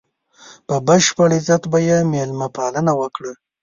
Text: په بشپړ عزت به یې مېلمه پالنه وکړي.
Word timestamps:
په 0.67 0.75
بشپړ 0.87 1.29
عزت 1.37 1.63
به 1.71 1.79
یې 1.87 1.97
مېلمه 2.11 2.47
پالنه 2.55 2.93
وکړي. 3.01 3.33